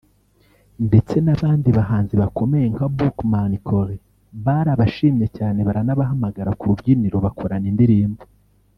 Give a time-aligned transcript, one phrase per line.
[0.87, 3.95] Ndetse n’abandi bahanzi bakomeye nka Buckman Cole
[4.45, 8.21] barabashimye cyane baranabahamagara ku rubyiniro bakorana indirimbo